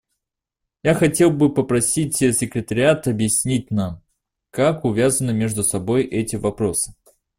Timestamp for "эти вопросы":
6.05-6.95